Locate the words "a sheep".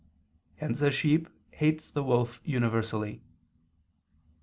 0.81-1.29